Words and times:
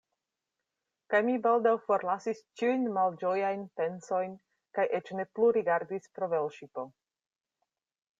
Kaj 1.13 1.19
mi 1.25 1.33
baldaŭ 1.41 1.73
forlasis 1.89 2.41
ĉiujn 2.61 2.87
malĝojajn 2.95 3.65
pensojn, 3.81 4.33
kaj 4.79 4.87
eĉ 5.01 5.13
ne 5.19 5.27
plu 5.37 5.51
rigardis 5.59 6.09
pro 6.17 6.31
velŝipo. 6.33 6.87